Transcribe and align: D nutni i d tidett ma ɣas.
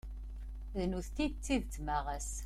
D 0.77 0.79
nutni 0.91 1.21
i 1.25 1.27
d 1.31 1.33
tidett 1.43 1.75
ma 1.85 1.97
ɣas. 2.05 2.29